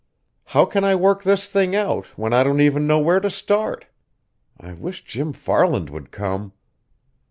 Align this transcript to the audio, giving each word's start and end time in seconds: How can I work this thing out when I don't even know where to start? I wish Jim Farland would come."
How 0.45 0.65
can 0.65 0.83
I 0.83 0.95
work 0.95 1.21
this 1.21 1.47
thing 1.47 1.75
out 1.75 2.07
when 2.17 2.33
I 2.33 2.43
don't 2.43 2.59
even 2.59 2.87
know 2.87 2.97
where 2.99 3.19
to 3.19 3.29
start? 3.29 3.85
I 4.59 4.73
wish 4.73 5.03
Jim 5.03 5.31
Farland 5.31 5.91
would 5.91 6.09
come." 6.09 6.53